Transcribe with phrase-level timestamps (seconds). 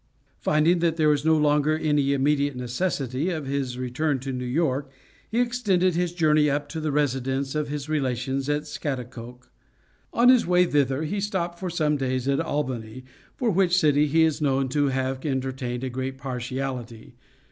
[0.39, 4.89] Finding that there was no longer any immediate necessity for his return to New York,
[5.29, 9.51] he extended his journey up to the residence of his relations at Scaghtikoke.
[10.11, 13.03] On his way thither he stopped for some days at Albany,
[13.35, 17.13] for which city he is known to have entertained a great partiality.